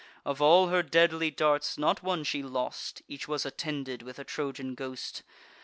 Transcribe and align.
Of 0.25 0.41
all 0.41 0.69
her 0.69 0.81
deadly 0.81 1.29
darts, 1.29 1.77
not 1.77 2.01
one 2.01 2.23
she 2.23 2.41
lost; 2.41 3.03
Each 3.07 3.27
was 3.27 3.45
attended 3.45 4.01
with 4.01 4.17
a 4.17 4.23
Trojan 4.23 4.73
ghost. 4.73 5.21